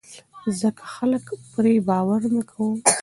[0.59, 2.75] ځکه خلک پرې باور نه کاوه.